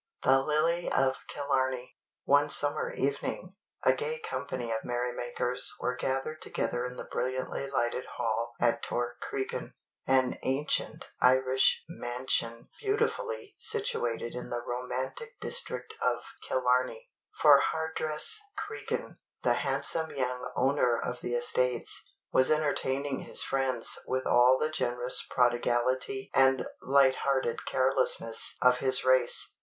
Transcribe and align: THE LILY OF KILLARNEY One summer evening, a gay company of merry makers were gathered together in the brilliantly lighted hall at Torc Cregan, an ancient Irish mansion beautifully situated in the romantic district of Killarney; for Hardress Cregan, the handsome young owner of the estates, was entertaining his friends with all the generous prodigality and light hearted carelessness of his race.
THE 0.23 0.39
LILY 0.41 0.91
OF 0.91 1.19
KILLARNEY 1.27 1.95
One 2.25 2.49
summer 2.49 2.91
evening, 2.91 3.53
a 3.85 3.93
gay 3.93 4.17
company 4.19 4.71
of 4.71 4.83
merry 4.83 5.13
makers 5.13 5.75
were 5.79 5.95
gathered 5.95 6.41
together 6.41 6.83
in 6.85 6.95
the 6.95 7.03
brilliantly 7.03 7.69
lighted 7.69 8.05
hall 8.17 8.53
at 8.59 8.81
Torc 8.81 9.19
Cregan, 9.21 9.75
an 10.07 10.39
ancient 10.41 11.11
Irish 11.21 11.83
mansion 11.87 12.69
beautifully 12.79 13.53
situated 13.59 14.33
in 14.33 14.49
the 14.49 14.63
romantic 14.65 15.39
district 15.39 15.93
of 16.01 16.23
Killarney; 16.41 17.11
for 17.39 17.59
Hardress 17.59 18.39
Cregan, 18.57 19.19
the 19.43 19.53
handsome 19.53 20.09
young 20.15 20.51
owner 20.55 20.97
of 20.97 21.21
the 21.21 21.35
estates, 21.35 22.09
was 22.31 22.49
entertaining 22.49 23.19
his 23.19 23.43
friends 23.43 23.99
with 24.07 24.25
all 24.25 24.57
the 24.59 24.69
generous 24.71 25.23
prodigality 25.29 26.31
and 26.33 26.65
light 26.81 27.17
hearted 27.17 27.67
carelessness 27.67 28.55
of 28.63 28.79
his 28.79 29.05
race. 29.05 29.53